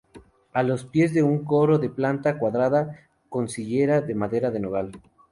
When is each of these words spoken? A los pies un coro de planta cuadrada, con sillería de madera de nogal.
A 0.51 0.63
los 0.63 0.85
pies 0.85 1.15
un 1.17 1.45
coro 1.45 1.77
de 1.77 1.87
planta 1.91 2.39
cuadrada, 2.39 3.07
con 3.29 3.49
sillería 3.49 4.01
de 4.01 4.15
madera 4.15 4.49
de 4.49 4.59
nogal. 4.59 4.99